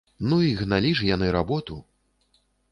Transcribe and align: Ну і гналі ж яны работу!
Ну 0.29 0.39
і 0.45 0.47
гналі 0.61 0.93
ж 1.01 1.05
яны 1.11 1.27
работу! 1.37 1.81